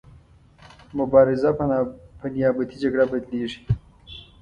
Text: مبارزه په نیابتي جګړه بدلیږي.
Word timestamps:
مبارزه 0.99 1.49
په 2.21 2.25
نیابتي 2.33 2.77
جګړه 2.83 3.05
بدلیږي. 3.11 3.59